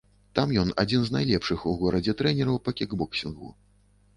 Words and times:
Там 0.37 0.53
ён 0.61 0.71
адзін 0.83 1.03
з 1.09 1.13
найлепшых 1.17 1.65
у 1.73 1.73
горадзе 1.81 2.15
трэнераў 2.23 2.57
па 2.67 2.71
кікбоксінгу. 2.81 3.53